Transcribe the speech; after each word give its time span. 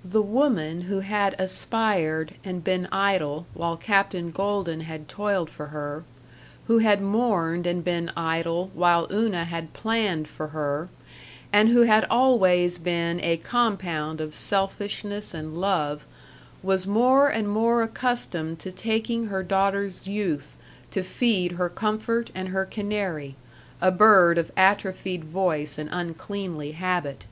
§2 0.02 0.08
The 0.10 0.20
woman 0.20 0.80
who 0.82 1.00
had 1.00 1.34
aspired 1.40 2.34
and 2.44 2.62
been 2.62 2.86
idle 2.92 3.46
while 3.54 3.78
Captain 3.78 4.30
Golden 4.30 4.82
had 4.82 5.08
toiled 5.08 5.48
for 5.48 5.68
her, 5.68 6.04
who 6.66 6.76
had 6.80 7.00
mourned 7.00 7.66
and 7.66 7.82
been 7.82 8.12
idle 8.14 8.70
while 8.74 9.08
Una 9.10 9.46
had 9.46 9.72
planned 9.72 10.28
for 10.28 10.48
her, 10.48 10.90
and 11.54 11.70
who 11.70 11.84
had 11.84 12.06
always 12.10 12.76
been 12.76 13.18
a 13.24 13.38
compound 13.38 14.20
of 14.20 14.34
selfishness 14.34 15.32
and 15.32 15.56
love, 15.58 16.04
was 16.62 16.86
more 16.86 17.26
and 17.30 17.48
more 17.48 17.80
accustomed 17.80 18.58
to 18.58 18.70
taking 18.70 19.28
her 19.28 19.42
daughter's 19.42 20.06
youth 20.06 20.54
to 20.90 21.02
feed 21.02 21.52
her 21.52 21.70
comfort 21.70 22.30
and 22.34 22.48
her 22.48 22.66
canary 22.66 23.36
a 23.80 23.90
bird 23.90 24.36
of 24.36 24.52
atrophied 24.54 25.24
voice 25.24 25.78
and 25.78 25.88
uncleanly 25.90 26.72
habit. 26.72 27.24